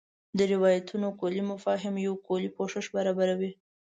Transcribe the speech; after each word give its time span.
د 0.37 0.39
روایتونو 0.53 1.07
کُلي 1.19 1.43
مفاهیم 1.51 1.95
یو 2.07 2.13
کُلي 2.27 2.49
پوښښ 2.57 2.85
برابروي. 2.95 3.51